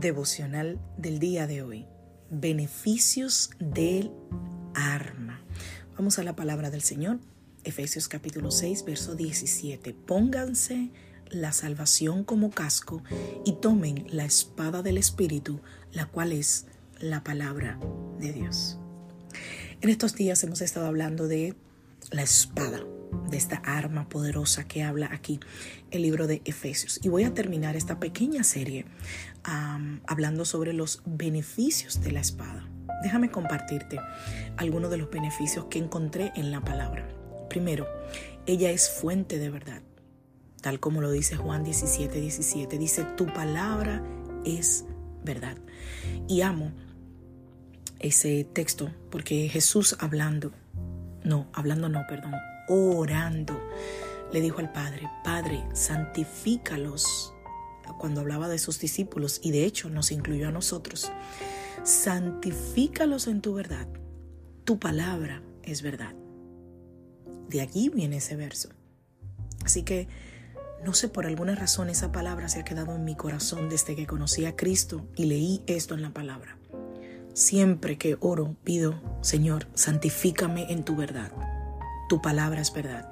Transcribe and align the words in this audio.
Devocional 0.00 0.80
del 0.96 1.18
día 1.18 1.46
de 1.46 1.60
hoy. 1.60 1.86
Beneficios 2.30 3.50
del 3.58 4.10
arma. 4.74 5.42
Vamos 5.94 6.18
a 6.18 6.22
la 6.22 6.34
palabra 6.34 6.70
del 6.70 6.80
Señor. 6.80 7.18
Efesios 7.64 8.08
capítulo 8.08 8.50
6, 8.50 8.86
verso 8.86 9.14
17. 9.14 9.92
Pónganse 9.92 10.88
la 11.28 11.52
salvación 11.52 12.24
como 12.24 12.50
casco 12.50 13.02
y 13.44 13.52
tomen 13.60 14.06
la 14.10 14.24
espada 14.24 14.82
del 14.82 14.96
Espíritu, 14.96 15.60
la 15.92 16.06
cual 16.06 16.32
es 16.32 16.64
la 16.98 17.22
palabra 17.22 17.78
de 18.18 18.32
Dios. 18.32 18.78
En 19.82 19.90
estos 19.90 20.14
días 20.14 20.42
hemos 20.44 20.62
estado 20.62 20.86
hablando 20.86 21.28
de 21.28 21.54
la 22.10 22.22
espada, 22.22 22.80
de 23.28 23.36
esta 23.36 23.56
arma 23.56 24.08
poderosa 24.08 24.66
que 24.66 24.82
habla 24.82 25.08
aquí 25.12 25.40
el 25.90 26.02
libro 26.02 26.26
de 26.26 26.42
Efesios. 26.44 27.00
Y 27.02 27.08
voy 27.08 27.24
a 27.24 27.34
terminar 27.34 27.76
esta 27.76 27.98
pequeña 27.98 28.44
serie 28.44 28.86
hablando 30.06 30.44
sobre 30.44 30.72
los 30.72 31.02
beneficios 31.06 32.00
de 32.02 32.12
la 32.12 32.20
espada. 32.20 32.68
Déjame 33.02 33.30
compartirte 33.30 33.98
algunos 34.56 34.90
de 34.90 34.98
los 34.98 35.10
beneficios 35.10 35.66
que 35.66 35.78
encontré 35.78 36.32
en 36.36 36.50
la 36.50 36.60
palabra. 36.60 37.08
Primero, 37.48 37.86
ella 38.46 38.70
es 38.70 38.90
fuente 38.90 39.38
de 39.38 39.50
verdad, 39.50 39.82
tal 40.60 40.80
como 40.80 41.00
lo 41.00 41.10
dice 41.10 41.36
Juan 41.36 41.64
17, 41.64 42.20
17. 42.20 42.78
Dice, 42.78 43.04
tu 43.16 43.26
palabra 43.26 44.04
es 44.44 44.84
verdad. 45.24 45.56
Y 46.28 46.42
amo 46.42 46.72
ese 47.98 48.44
texto 48.44 48.92
porque 49.10 49.48
Jesús 49.48 49.96
hablando, 49.98 50.52
no, 51.24 51.46
hablando 51.52 51.88
no, 51.88 52.06
perdón, 52.08 52.34
orando, 52.68 53.60
le 54.32 54.40
dijo 54.40 54.60
al 54.60 54.72
Padre, 54.72 55.08
Padre, 55.24 55.64
santifícalos, 55.72 57.34
cuando 57.98 58.20
hablaba 58.20 58.48
de 58.48 58.58
sus 58.58 58.78
discípulos, 58.78 59.40
y 59.42 59.50
de 59.50 59.64
hecho 59.64 59.90
nos 59.90 60.12
incluyó 60.12 60.48
a 60.48 60.52
nosotros, 60.52 61.10
santifícalos 61.82 63.26
en 63.26 63.40
tu 63.40 63.54
verdad, 63.54 63.88
tu 64.64 64.78
palabra 64.78 65.42
es 65.62 65.82
verdad. 65.82 66.14
De 67.48 67.60
allí 67.60 67.88
viene 67.88 68.18
ese 68.18 68.36
verso. 68.36 68.70
Así 69.64 69.82
que 69.82 70.08
no 70.84 70.94
sé, 70.94 71.08
por 71.08 71.26
alguna 71.26 71.54
razón 71.54 71.90
esa 71.90 72.10
palabra 72.10 72.48
se 72.48 72.60
ha 72.60 72.64
quedado 72.64 72.94
en 72.94 73.04
mi 73.04 73.14
corazón 73.14 73.68
desde 73.68 73.94
que 73.94 74.06
conocí 74.06 74.46
a 74.46 74.56
Cristo 74.56 75.06
y 75.14 75.26
leí 75.26 75.62
esto 75.66 75.94
en 75.94 76.02
la 76.02 76.10
palabra. 76.10 76.56
Siempre 77.34 77.96
que 77.96 78.16
oro, 78.20 78.56
pido, 78.64 79.00
Señor, 79.22 79.68
santifícame 79.74 80.70
en 80.72 80.84
tu 80.84 80.96
verdad 80.96 81.32
tu 82.10 82.20
palabra 82.20 82.60
es 82.60 82.72
verdad. 82.72 83.08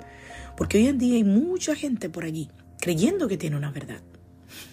Porque 0.57 0.79
hoy 0.79 0.89
en 0.89 0.99
día 0.99 1.15
hay 1.15 1.25
mucha 1.25 1.77
gente 1.77 2.11
por 2.11 2.25
allí 2.25 2.51
creyendo 2.81 3.29
que 3.29 3.39
tiene 3.39 3.57
una 3.57 3.71
verdad 3.71 4.03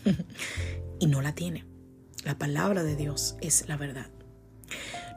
y 1.00 1.06
no 1.06 1.22
la 1.22 1.36
tiene. 1.36 1.64
La 2.24 2.38
palabra 2.40 2.84
de 2.84 2.96
Dios 2.96 3.38
es 3.40 3.70
la 3.70 3.78
verdad. 3.78 4.08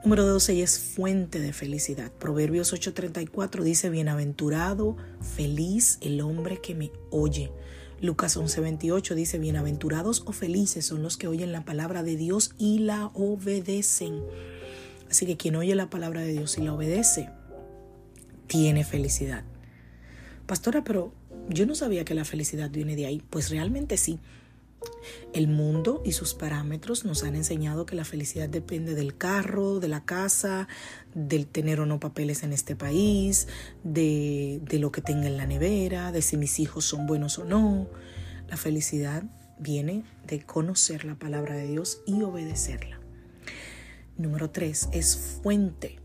Número 0.04 0.26
12, 0.26 0.52
ella 0.52 0.64
es 0.64 0.78
fuente 0.78 1.40
de 1.40 1.54
felicidad. 1.54 2.12
Proverbios 2.12 2.74
8:34 2.74 3.62
dice, 3.62 3.88
bienaventurado, 3.88 4.98
feliz 5.22 5.96
el 6.02 6.20
hombre 6.20 6.60
que 6.60 6.74
me 6.74 6.92
oye. 7.10 7.50
Lucas 8.00 8.36
11:28 8.36 9.14
dice, 9.14 9.38
bienaventurados 9.38 10.22
o 10.26 10.32
felices 10.32 10.86
son 10.86 11.02
los 11.02 11.16
que 11.16 11.26
oyen 11.26 11.50
la 11.50 11.64
palabra 11.64 12.04
de 12.04 12.16
Dios 12.16 12.54
y 12.56 12.78
la 12.78 13.06
obedecen. 13.06 14.22
Así 15.10 15.26
que 15.26 15.36
quien 15.36 15.56
oye 15.56 15.74
la 15.74 15.90
palabra 15.90 16.20
de 16.20 16.32
Dios 16.32 16.58
y 16.58 16.62
la 16.62 16.74
obedece, 16.74 17.30
tiene 18.46 18.84
felicidad. 18.84 19.42
Pastora, 20.46 20.84
pero 20.84 21.12
yo 21.48 21.66
no 21.66 21.74
sabía 21.74 22.04
que 22.04 22.14
la 22.14 22.24
felicidad 22.24 22.70
viene 22.70 22.94
de 22.94 23.06
ahí. 23.06 23.22
Pues 23.30 23.50
realmente 23.50 23.96
sí. 23.96 24.20
El 25.32 25.48
mundo 25.48 26.02
y 26.04 26.12
sus 26.12 26.34
parámetros 26.34 27.04
nos 27.04 27.22
han 27.22 27.36
enseñado 27.36 27.86
que 27.86 27.96
la 27.96 28.04
felicidad 28.04 28.48
depende 28.48 28.94
del 28.94 29.16
carro, 29.16 29.80
de 29.80 29.88
la 29.88 30.04
casa, 30.04 30.68
del 31.14 31.46
tener 31.46 31.80
o 31.80 31.86
no 31.86 32.00
papeles 32.00 32.42
en 32.42 32.52
este 32.52 32.76
país, 32.76 33.48
de, 33.84 34.60
de 34.62 34.78
lo 34.78 34.90
que 34.92 35.00
tenga 35.00 35.26
en 35.26 35.36
la 35.36 35.46
nevera, 35.46 36.12
de 36.12 36.22
si 36.22 36.36
mis 36.36 36.58
hijos 36.60 36.84
son 36.84 37.06
buenos 37.06 37.38
o 37.38 37.44
no. 37.44 37.88
La 38.48 38.56
felicidad 38.56 39.24
viene 39.58 40.04
de 40.26 40.44
conocer 40.44 41.04
la 41.04 41.16
palabra 41.16 41.54
de 41.54 41.66
Dios 41.66 42.02
y 42.06 42.22
obedecerla. 42.22 43.00
Número 44.16 44.50
tres, 44.50 44.88
es 44.92 45.38
fuente 45.42 46.00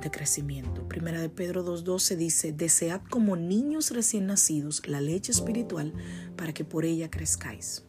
de 0.00 0.10
crecimiento. 0.10 0.86
Primera 0.88 1.20
de 1.20 1.28
Pedro 1.28 1.64
2.12 1.64 2.16
dice, 2.16 2.52
desead 2.52 3.00
como 3.08 3.36
niños 3.36 3.90
recién 3.90 4.26
nacidos 4.26 4.86
la 4.86 5.00
leche 5.00 5.32
espiritual 5.32 5.92
para 6.36 6.52
que 6.52 6.64
por 6.64 6.84
ella 6.84 7.10
crezcáis. 7.10 7.84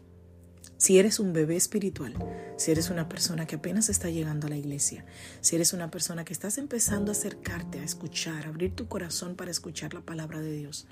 Si 0.78 1.00
eres 1.00 1.20
un 1.20 1.34
bebé 1.34 1.56
espiritual, 1.56 2.14
si 2.56 2.72
eres 2.72 2.90
una 2.90 3.10
persona 3.10 3.48
que 3.48 3.56
apenas 3.56 3.90
está 3.90 4.10
llegando 4.10 4.48
a 4.48 4.50
la 4.50 4.58
iglesia, 4.58 5.06
si 5.42 5.56
eres 5.56 5.74
una 5.74 5.90
persona 5.90 6.24
que 6.24 6.34
estás 6.34 6.58
empezando 6.58 7.12
a 7.12 7.14
acercarte 7.14 7.80
a 7.80 7.84
escuchar, 7.84 8.46
a 8.46 8.50
abrir 8.50 8.76
tu 8.76 8.88
corazón 8.88 9.36
para 9.36 9.50
escuchar 9.50 9.94
la 9.94 10.02
palabra 10.02 10.40
de 10.40 10.52
Dios, 10.52 10.86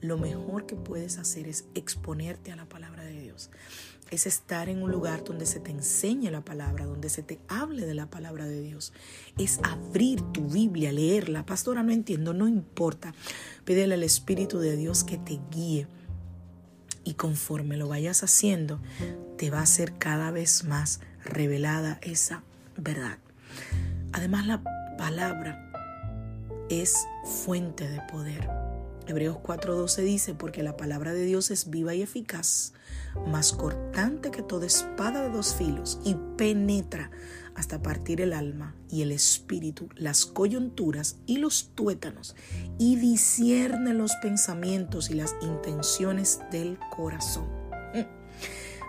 lo 0.00 0.18
mejor 0.18 0.66
que 0.66 0.74
puedes 0.74 1.18
hacer 1.18 1.46
es 1.46 1.66
exponerte 1.74 2.50
a 2.50 2.56
la 2.56 2.68
palabra 2.68 3.04
de 3.04 3.20
Dios 3.20 3.50
es 4.10 4.26
estar 4.26 4.68
en 4.68 4.82
un 4.82 4.90
lugar 4.90 5.24
donde 5.24 5.46
se 5.46 5.60
te 5.60 5.70
enseñe 5.70 6.30
la 6.30 6.40
palabra, 6.40 6.86
donde 6.86 7.08
se 7.08 7.22
te 7.22 7.38
hable 7.48 7.84
de 7.84 7.94
la 7.94 8.06
palabra 8.06 8.46
de 8.46 8.62
Dios. 8.62 8.92
Es 9.36 9.60
abrir 9.62 10.22
tu 10.32 10.48
Biblia, 10.48 10.92
leerla. 10.92 11.44
Pastora, 11.44 11.82
no 11.82 11.92
entiendo, 11.92 12.32
no 12.32 12.48
importa. 12.48 13.14
Pídele 13.64 13.94
al 13.94 14.02
Espíritu 14.02 14.58
de 14.58 14.76
Dios 14.76 15.04
que 15.04 15.18
te 15.18 15.38
guíe. 15.50 15.86
Y 17.04 17.14
conforme 17.14 17.76
lo 17.76 17.88
vayas 17.88 18.22
haciendo, 18.22 18.80
te 19.38 19.50
va 19.50 19.62
a 19.62 19.66
ser 19.66 19.94
cada 19.98 20.32
vez 20.32 20.64
más 20.64 21.00
revelada 21.24 21.98
esa 22.02 22.42
verdad. 22.76 23.18
Además, 24.12 24.46
la 24.46 24.62
palabra 24.98 25.70
es 26.68 27.06
fuente 27.24 27.88
de 27.88 28.00
poder. 28.10 28.50
Hebreos 29.06 29.38
4:12 29.38 30.02
dice, 30.02 30.34
porque 30.34 30.62
la 30.62 30.76
palabra 30.76 31.14
de 31.14 31.24
Dios 31.24 31.50
es 31.50 31.70
viva 31.70 31.94
y 31.94 32.02
eficaz, 32.02 32.74
más 33.28 33.52
cortante 33.52 34.30
que 34.30 34.42
toda 34.42 34.66
espada 34.66 35.22
de 35.22 35.30
dos 35.30 35.54
filos, 35.54 36.00
y 36.04 36.16
penetra 36.36 37.10
hasta 37.54 37.80
partir 37.80 38.20
el 38.20 38.32
alma 38.32 38.74
y 38.90 39.02
el 39.02 39.12
espíritu, 39.12 39.88
las 39.94 40.26
coyunturas 40.26 41.16
y 41.26 41.38
los 41.38 41.70
tuétanos, 41.74 42.34
y 42.76 42.96
discierne 42.96 43.94
los 43.94 44.14
pensamientos 44.16 45.10
y 45.10 45.14
las 45.14 45.36
intenciones 45.42 46.40
del 46.50 46.78
corazón. 46.94 47.46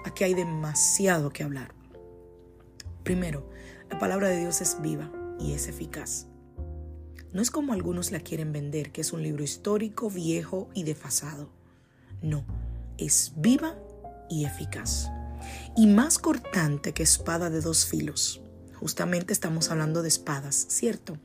Aquí 0.06 0.24
hay 0.24 0.34
demasiado 0.34 1.32
que 1.32 1.44
hablar. 1.44 1.74
Primero, 3.04 3.50
la 3.90 4.00
palabra 4.00 4.30
de 4.30 4.40
Dios 4.40 4.62
es 4.62 4.82
viva 4.82 5.12
y 5.40 5.54
es 5.54 5.68
eficaz. 5.68 6.28
No 7.32 7.42
es 7.42 7.52
como 7.52 7.74
algunos 7.74 8.12
la 8.12 8.20
quieren 8.20 8.52
vender, 8.52 8.92
que 8.92 9.02
es 9.02 9.14
un 9.14 9.22
libro 9.22 9.44
histórico, 9.44 10.10
viejo 10.10 10.70
y 10.74 10.84
desfasado. 10.84 11.50
No, 12.22 12.46
es 12.98 13.34
viva 13.36 13.76
y 14.30 14.46
eficaz. 14.46 15.10
Y 15.76 15.88
más 15.88 16.18
cortante 16.18 16.94
que 16.94 17.04
espada 17.04 17.50
de 17.50 17.62
dos 17.62 17.86
filos. 17.86 18.42
Justamente 18.76 19.34
estamos 19.34 19.70
hablando 19.72 20.02
de 20.02 20.08
espadas, 20.08 20.56
¿cierto? 20.70 21.18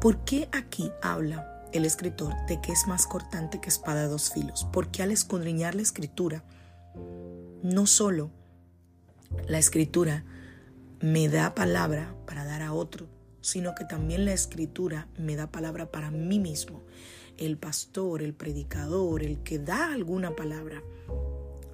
¿Por 0.00 0.24
qué 0.24 0.48
aquí 0.52 0.90
habla 1.02 1.68
el 1.72 1.84
escritor 1.84 2.34
de 2.48 2.60
que 2.60 2.72
es 2.72 2.86
más 2.86 3.06
cortante 3.06 3.60
que 3.60 3.68
espada 3.68 4.02
de 4.02 4.08
dos 4.08 4.32
filos? 4.32 4.66
Porque 4.72 5.02
al 5.02 5.10
escudriñar 5.10 5.74
la 5.74 5.82
escritura, 5.82 6.44
no 7.62 7.86
solo 7.86 8.30
la 9.46 9.58
escritura 9.58 10.24
me 11.00 11.28
da 11.28 11.54
palabra 11.54 12.14
para 12.26 12.44
dar 12.44 12.62
a 12.62 12.72
otro, 12.72 13.08
sino 13.40 13.74
que 13.74 13.84
también 13.84 14.24
la 14.24 14.32
escritura 14.32 15.08
me 15.18 15.36
da 15.36 15.50
palabra 15.50 15.90
para 15.90 16.10
mí 16.10 16.38
mismo. 16.38 16.82
El 17.36 17.56
pastor, 17.56 18.22
el 18.22 18.34
predicador, 18.34 19.22
el 19.22 19.42
que 19.42 19.58
da 19.58 19.92
alguna 19.92 20.36
palabra, 20.36 20.82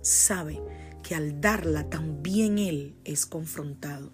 sabe 0.00 0.60
que 1.02 1.14
al 1.14 1.40
darla 1.40 1.88
también 1.88 2.58
él 2.58 2.94
es 3.04 3.26
confrontado. 3.26 4.12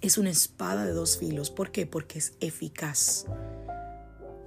Es 0.00 0.18
una 0.18 0.30
espada 0.30 0.84
de 0.84 0.92
dos 0.92 1.18
filos. 1.18 1.50
¿Por 1.50 1.70
qué? 1.70 1.86
Porque 1.86 2.18
es 2.18 2.34
eficaz. 2.40 3.26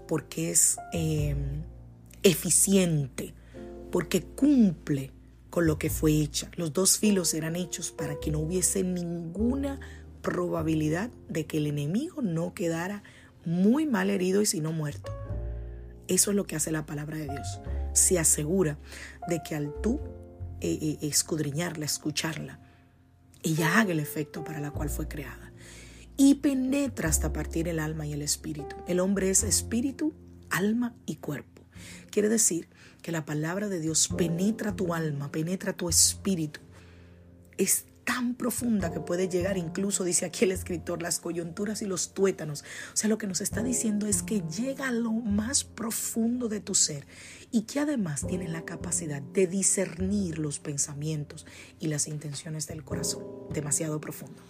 Porque 0.08 0.52
es 0.52 0.78
em, 0.92 1.64
eficiente. 2.24 3.34
Porque 3.92 4.24
cumple 4.24 5.12
con 5.54 5.68
lo 5.68 5.78
que 5.78 5.92
fue 5.92 6.14
hecha. 6.14 6.50
Los 6.56 6.74
dos 6.74 6.98
filos 6.98 7.36
eran 7.36 7.56
hechos 7.56 7.92
para 7.92 8.20
que 8.20 8.32
no 8.32 8.40
hubiese 8.40 8.82
ninguna 8.82 9.80
probabilidad 10.24 11.12
de 11.30 11.46
que 11.46 11.58
el 11.58 11.68
enemigo 11.68 12.24
no 12.24 12.56
quedara 12.56 13.04
muy 13.46 13.86
mal 13.86 14.10
herido 14.10 14.42
y 14.42 14.48
sino 14.48 14.72
muerto. 14.72 15.12
Eso 16.08 16.32
es 16.32 16.36
lo 16.36 16.48
que 16.48 16.56
hace 16.56 16.72
la 16.72 16.88
palabra 16.88 17.18
de 17.18 17.26
Dios. 17.26 17.60
Se 17.94 18.18
asegura 18.18 18.80
de 19.28 19.44
que 19.44 19.54
al 19.54 19.72
tú 19.80 20.00
eh, 20.60 20.80
eh, 20.82 20.98
escudriñarla, 21.04 21.86
escucharla, 21.86 22.60
ella 23.44 23.80
haga 23.80 23.92
el 23.92 24.00
efecto 24.00 24.44
para 24.44 24.60
la 24.60 24.72
cual 24.72 24.90
fue 24.90 25.08
creada. 25.08 25.54
Y 26.18 26.34
penetra 26.34 27.10
hasta 27.10 27.32
partir 27.32 27.68
el 27.68 27.78
alma 27.78 28.08
y 28.08 28.14
el 28.14 28.24
espíritu. 28.24 28.76
El 28.88 29.00
hombre 29.00 29.30
es 29.30 29.44
espíritu, 29.44 30.16
alma 30.50 30.96
y 31.06 31.18
cuerpo. 31.18 31.62
Quiere 32.10 32.28
decir 32.28 32.70
que 33.04 33.12
la 33.12 33.26
palabra 33.26 33.70
de 33.70 33.80
Dios 33.80 34.08
penetra 34.08 34.76
tu 34.76 34.96
alma, 34.96 35.32
penetra 35.32 35.74
tu 35.74 35.90
espíritu. 35.90 36.62
Es 37.58 37.86
tan 38.06 38.36
profunda 38.36 38.92
que 38.92 39.00
puede 39.00 39.30
llegar 39.30 39.58
incluso, 39.58 40.04
dice 40.04 40.26
aquí 40.26 40.46
el 40.46 40.52
escritor, 40.52 41.02
las 41.02 41.20
coyunturas 41.20 41.82
y 41.82 41.86
los 41.86 42.14
tuétanos. 42.14 42.64
O 42.94 42.98
sea, 42.98 43.10
lo 43.10 43.18
que 43.18 43.28
nos 43.28 43.42
está 43.42 43.62
diciendo 43.62 44.08
es 44.08 44.24
que 44.24 44.42
llega 44.42 44.88
a 44.88 44.92
lo 44.92 45.12
más 45.12 45.64
profundo 45.64 46.48
de 46.48 46.62
tu 46.62 46.76
ser 46.76 47.06
y 47.52 47.64
que 47.64 47.80
además 47.80 48.26
tiene 48.26 48.48
la 48.48 48.66
capacidad 48.66 49.22
de 49.22 49.48
discernir 49.48 50.40
los 50.40 50.60
pensamientos 50.60 51.46
y 51.80 51.88
las 51.88 52.08
intenciones 52.08 52.68
del 52.68 52.84
corazón. 52.84 53.24
Demasiado 53.54 54.00
profundo. 54.02 54.42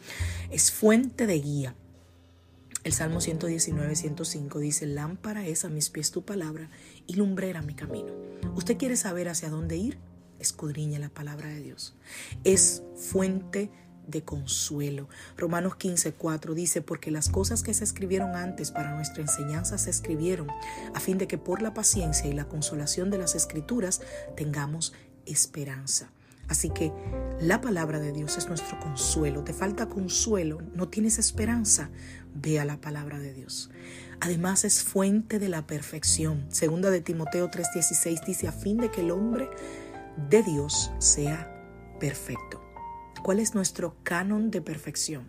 Es 0.52 0.72
fuente 0.72 1.26
de 1.26 1.40
guía. 1.40 1.76
El 2.84 2.92
Salmo 2.92 3.22
119, 3.22 3.96
105 3.96 4.60
dice, 4.60 4.86
lámpara 4.86 5.48
es 5.48 5.64
a 5.64 5.70
mis 5.70 5.90
pies 5.90 6.12
tu 6.12 6.26
palabra 6.26 6.70
y 7.08 7.14
lumbrera 7.14 7.62
mi 7.62 7.76
camino. 7.76 8.12
¿Usted 8.56 8.78
quiere 8.78 8.98
saber 8.98 9.30
hacia 9.30 9.50
dónde 9.50 9.78
ir? 9.78 10.00
escudriña 10.40 11.00
la 11.00 11.08
palabra 11.08 11.48
de 11.48 11.62
Dios. 11.62 11.96
Es 12.44 12.84
fuente 12.98 13.72
de 14.06 14.24
consuelo. 14.24 15.08
Romanos 15.38 15.78
15, 15.78 16.14
4 16.14 16.54
dice, 16.54 16.82
porque 16.82 17.12
las 17.12 17.30
cosas 17.30 17.64
que 17.64 17.74
se 17.74 17.86
escribieron 17.86 18.36
antes 18.36 18.72
para 18.72 18.94
nuestra 18.94 19.22
enseñanza 19.22 19.78
se 19.78 19.90
escribieron, 19.90 20.50
a 20.94 21.00
fin 21.00 21.18
de 21.18 21.28
que 21.28 21.38
por 21.38 21.62
la 21.62 21.74
paciencia 21.74 22.30
y 22.30 22.34
la 22.34 22.50
consolación 22.50 23.10
de 23.10 23.20
las 23.20 23.34
escrituras 23.36 24.02
tengamos 24.36 24.92
esperanza. 25.26 26.12
Así 26.48 26.70
que 26.70 26.92
la 27.40 27.62
palabra 27.62 28.00
de 28.00 28.12
Dios 28.12 28.38
es 28.38 28.48
nuestro 28.48 28.80
consuelo. 28.80 29.44
Te 29.44 29.54
falta 29.54 29.88
consuelo, 29.88 30.62
no 30.74 30.88
tienes 30.90 31.20
esperanza, 31.20 31.90
ve 32.34 32.60
a 32.60 32.66
la 32.66 32.80
palabra 32.80 33.20
de 33.20 33.34
Dios. 33.34 33.70
Además 34.20 34.64
es 34.64 34.84
fuente 34.84 35.40
de 35.40 35.50
la 35.50 35.68
perfección. 35.68 36.46
Segunda 36.50 36.90
de 36.90 37.02
Timoteo 37.02 37.50
3:16 37.50 38.26
dice, 38.26 38.48
a 38.48 38.52
fin 38.52 38.78
de 38.78 38.92
que 38.92 39.02
el 39.02 39.12
hombre 39.12 39.50
de 40.30 40.44
Dios 40.44 40.92
sea 41.00 41.50
perfecto. 42.00 42.62
¿Cuál 43.24 43.40
es 43.40 43.56
nuestro 43.56 43.96
canon 44.04 44.52
de 44.52 44.62
perfección? 44.62 45.26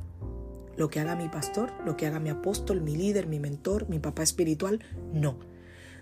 Lo 0.77 0.91
que 0.91 1.01
haga 1.01 1.15
mi 1.15 1.29
pastor, 1.29 1.73
lo 1.85 1.97
que 1.97 2.07
haga 2.07 2.19
mi 2.19 2.31
apóstol, 2.31 2.81
mi 2.81 2.97
líder, 2.97 3.27
mi 3.29 3.39
mentor, 3.39 3.89
mi 3.89 4.01
papá 4.01 4.23
espiritual, 4.23 4.81
no. 5.13 5.39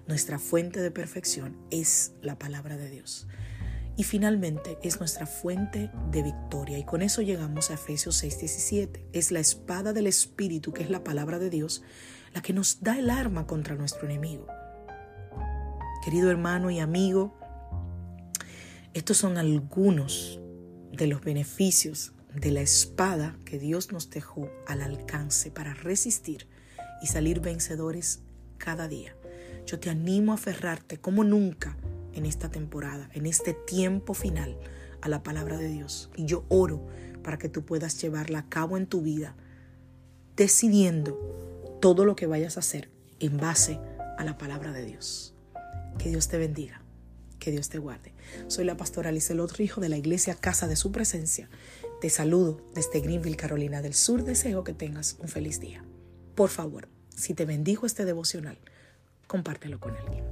Nuestra 0.06 0.38
fuente 0.38 0.80
de 0.80 0.90
perfección 0.90 1.56
es 1.70 2.12
la 2.22 2.38
palabra 2.38 2.76
de 2.76 2.88
Dios. 2.88 3.28
Y 3.96 4.04
finalmente 4.04 4.78
es 4.82 4.98
nuestra 4.98 5.26
fuente 5.26 5.90
de 6.10 6.22
victoria. 6.22 6.78
Y 6.78 6.84
con 6.84 7.02
eso 7.02 7.20
llegamos 7.22 7.70
a 7.70 7.74
Efesios 7.74 8.22
6:17. 8.22 9.04
Es 9.12 9.30
la 9.30 9.40
espada 9.40 9.92
del 9.92 10.06
Espíritu, 10.06 10.72
que 10.72 10.82
es 10.82 10.90
la 10.90 11.04
palabra 11.04 11.38
de 11.38 11.50
Dios, 11.50 11.82
la 12.34 12.40
que 12.40 12.52
nos 12.52 12.82
da 12.82 12.98
el 12.98 13.10
arma 13.10 13.46
contra 13.46 13.74
nuestro 13.74 14.08
enemigo. 14.08 14.46
Querido 16.04 16.30
hermano 16.30 16.70
y 16.70 16.80
amigo, 16.80 17.34
estos 18.94 19.18
son 19.18 19.38
algunos 19.38 20.40
de 20.92 21.06
los 21.06 21.22
beneficios 21.22 22.12
de 22.34 22.50
la 22.50 22.60
espada 22.60 23.36
que 23.44 23.58
Dios 23.58 23.92
nos 23.92 24.10
dejó 24.10 24.50
al 24.66 24.80
alcance 24.82 25.50
para 25.50 25.74
resistir 25.74 26.48
y 27.02 27.06
salir 27.06 27.40
vencedores 27.40 28.22
cada 28.58 28.88
día. 28.88 29.14
Yo 29.66 29.78
te 29.78 29.90
animo 29.90 30.32
a 30.32 30.36
aferrarte 30.36 30.98
como 30.98 31.24
nunca 31.24 31.76
en 32.14 32.26
esta 32.26 32.50
temporada, 32.50 33.10
en 33.12 33.26
este 33.26 33.54
tiempo 33.54 34.14
final, 34.14 34.58
a 35.00 35.08
la 35.08 35.22
palabra 35.22 35.58
de 35.58 35.68
Dios. 35.68 36.10
Y 36.16 36.26
yo 36.26 36.44
oro 36.48 36.86
para 37.22 37.38
que 37.38 37.48
tú 37.48 37.64
puedas 37.64 38.00
llevarla 38.00 38.40
a 38.40 38.48
cabo 38.48 38.76
en 38.76 38.86
tu 38.86 39.02
vida, 39.02 39.36
decidiendo 40.36 41.78
todo 41.80 42.04
lo 42.04 42.16
que 42.16 42.26
vayas 42.26 42.56
a 42.56 42.60
hacer 42.60 42.90
en 43.20 43.36
base 43.36 43.78
a 44.18 44.24
la 44.24 44.38
palabra 44.38 44.72
de 44.72 44.84
Dios. 44.84 45.34
Que 45.98 46.08
Dios 46.08 46.28
te 46.28 46.38
bendiga. 46.38 46.82
Que 47.38 47.50
Dios 47.50 47.68
te 47.68 47.78
guarde. 47.78 48.14
Soy 48.46 48.64
la 48.64 48.76
pastora 48.76 49.12
otro 49.40 49.64
hijo 49.64 49.80
de 49.80 49.88
la 49.88 49.96
iglesia 49.96 50.36
Casa 50.36 50.68
de 50.68 50.76
Su 50.76 50.92
Presencia. 50.92 51.50
Te 52.00 52.08
saludo 52.08 52.60
desde 52.72 53.00
Greenville, 53.00 53.36
Carolina 53.36 53.82
del 53.82 53.94
Sur. 53.94 54.22
Deseo 54.22 54.62
que 54.62 54.74
tengas 54.74 55.16
un 55.18 55.28
feliz 55.28 55.58
día. 55.58 55.84
Por 56.36 56.50
favor, 56.50 56.88
si 57.16 57.34
te 57.34 57.44
bendijo 57.44 57.84
este 57.84 58.04
devocional, 58.04 58.58
compártelo 59.26 59.80
con 59.80 59.96
alguien. 59.96 60.31